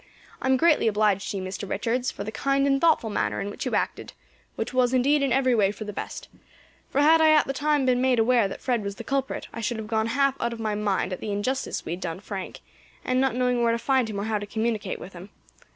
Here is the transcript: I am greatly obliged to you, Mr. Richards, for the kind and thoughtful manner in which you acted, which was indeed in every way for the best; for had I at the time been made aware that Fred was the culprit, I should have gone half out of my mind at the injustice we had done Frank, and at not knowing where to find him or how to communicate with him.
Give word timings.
I 0.41 0.47
am 0.47 0.57
greatly 0.57 0.87
obliged 0.87 1.29
to 1.29 1.37
you, 1.37 1.43
Mr. 1.43 1.69
Richards, 1.69 2.09
for 2.09 2.23
the 2.23 2.31
kind 2.31 2.65
and 2.65 2.81
thoughtful 2.81 3.11
manner 3.11 3.39
in 3.39 3.51
which 3.51 3.67
you 3.67 3.75
acted, 3.75 4.13
which 4.55 4.73
was 4.73 4.95
indeed 4.95 5.21
in 5.21 5.31
every 5.31 5.53
way 5.53 5.71
for 5.71 5.83
the 5.83 5.93
best; 5.93 6.27
for 6.89 7.01
had 7.01 7.21
I 7.21 7.29
at 7.29 7.45
the 7.45 7.53
time 7.53 7.85
been 7.85 8.01
made 8.01 8.17
aware 8.17 8.47
that 8.47 8.61
Fred 8.61 8.83
was 8.83 8.95
the 8.95 9.03
culprit, 9.03 9.47
I 9.53 9.61
should 9.61 9.77
have 9.77 9.85
gone 9.85 10.07
half 10.07 10.33
out 10.41 10.53
of 10.53 10.59
my 10.59 10.73
mind 10.73 11.13
at 11.13 11.19
the 11.19 11.31
injustice 11.31 11.85
we 11.85 11.91
had 11.91 12.01
done 12.01 12.19
Frank, 12.19 12.61
and 13.05 13.19
at 13.19 13.21
not 13.21 13.35
knowing 13.35 13.61
where 13.61 13.73
to 13.73 13.77
find 13.77 14.09
him 14.09 14.19
or 14.19 14.23
how 14.23 14.39
to 14.39 14.47
communicate 14.47 14.97
with 14.97 15.13
him. 15.13 15.29